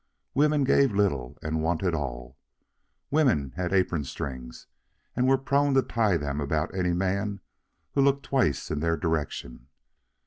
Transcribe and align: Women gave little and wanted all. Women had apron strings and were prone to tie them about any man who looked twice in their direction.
Women 0.33 0.63
gave 0.63 0.95
little 0.95 1.37
and 1.43 1.61
wanted 1.61 1.93
all. 1.93 2.35
Women 3.11 3.51
had 3.51 3.71
apron 3.71 4.03
strings 4.03 4.65
and 5.15 5.27
were 5.27 5.37
prone 5.37 5.75
to 5.75 5.83
tie 5.83 6.17
them 6.17 6.41
about 6.41 6.73
any 6.75 6.93
man 6.93 7.39
who 7.93 8.01
looked 8.01 8.25
twice 8.25 8.71
in 8.71 8.79
their 8.79 8.97
direction. 8.97 9.67